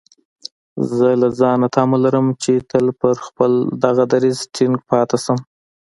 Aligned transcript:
زه 0.95 1.09
له 1.21 1.27
ځانه 1.39 1.67
تمه 1.75 1.97
لرم 2.03 2.27
چې 2.43 2.51
تل 2.69 2.85
پر 3.01 3.15
خپل 3.25 3.51
دغه 3.83 4.03
دريځ 4.13 4.37
ټينګ 4.55 4.75
پاتې 4.89 5.17
شم. 5.23 5.37